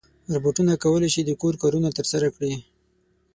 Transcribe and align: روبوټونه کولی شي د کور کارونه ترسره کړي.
روبوټونه 0.33 0.73
کولی 0.83 1.09
شي 1.13 1.21
د 1.25 1.31
کور 1.41 1.53
کارونه 1.61 1.89
ترسره 1.97 2.27
کړي. 2.35 2.53